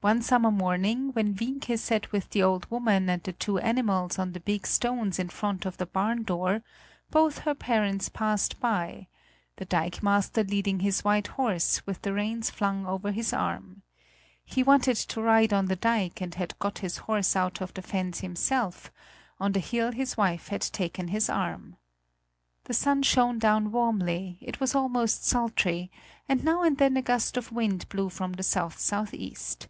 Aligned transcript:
One 0.00 0.22
summer 0.22 0.52
morning, 0.52 1.08
when 1.14 1.34
Wienke 1.34 1.76
sat 1.76 2.12
with 2.12 2.30
the 2.30 2.40
old 2.40 2.70
woman 2.70 3.10
and 3.10 3.20
the 3.24 3.32
two 3.32 3.58
animals 3.58 4.16
on 4.16 4.30
the 4.30 4.38
big 4.38 4.64
stones 4.64 5.18
in 5.18 5.28
front 5.28 5.66
of 5.66 5.76
the 5.76 5.86
barn 5.86 6.22
door, 6.22 6.62
both 7.10 7.38
her 7.40 7.52
parents 7.52 8.08
passed 8.08 8.60
by 8.60 9.08
the 9.56 9.64
dikemaster 9.66 10.44
leading 10.44 10.78
his 10.80 11.02
white 11.02 11.26
horse, 11.26 11.84
with 11.84 12.00
the 12.02 12.12
reins 12.12 12.48
flung 12.48 12.86
over 12.86 13.10
his 13.10 13.32
arm. 13.32 13.82
He 14.44 14.62
wanted 14.62 14.96
to 14.98 15.20
ride 15.20 15.52
on 15.52 15.66
the 15.66 15.74
dike 15.74 16.20
and 16.20 16.32
had 16.36 16.56
got 16.60 16.78
his 16.78 16.98
horse 16.98 17.34
out 17.34 17.60
of 17.60 17.74
the 17.74 17.82
fens 17.82 18.20
himself; 18.20 18.92
on 19.40 19.50
the 19.50 19.58
hill 19.58 19.90
his 19.90 20.16
wife 20.16 20.46
had 20.46 20.62
taken 20.62 21.08
his 21.08 21.28
arm. 21.28 21.76
The 22.64 22.72
sun 22.74 23.02
shone 23.02 23.40
down 23.40 23.72
warmly; 23.72 24.38
it 24.42 24.60
was 24.60 24.76
almost 24.76 25.26
sultry, 25.26 25.90
and 26.28 26.44
now 26.44 26.62
and 26.62 26.78
then 26.78 26.96
a 26.96 27.02
gust 27.02 27.36
of 27.36 27.50
wind 27.50 27.88
blew 27.88 28.08
from 28.08 28.34
the 28.34 28.44
south 28.44 28.78
southeast. 28.78 29.66